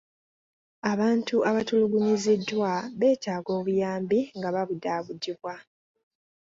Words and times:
Abantu 0.91 1.35
abatulugunyiziddwa 1.49 2.71
beetaaga 2.99 3.51
obuyambi 3.59 4.19
nga 4.37 4.49
babudaabudibwa. 4.55 5.53